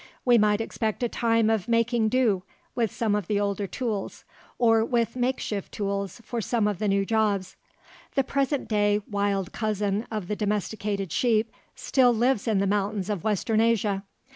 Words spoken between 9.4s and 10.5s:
cousin of the